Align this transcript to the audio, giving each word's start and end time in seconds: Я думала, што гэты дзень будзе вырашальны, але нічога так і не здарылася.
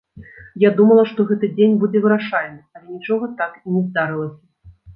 Я 0.61 0.71
думала, 0.79 1.03
што 1.11 1.25
гэты 1.31 1.49
дзень 1.59 1.77
будзе 1.85 2.03
вырашальны, 2.07 2.59
але 2.79 2.89
нічога 2.97 3.33
так 3.43 3.63
і 3.63 3.77
не 3.77 3.87
здарылася. 3.87 4.79